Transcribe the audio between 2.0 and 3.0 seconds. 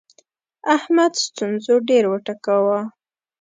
وټکاوو.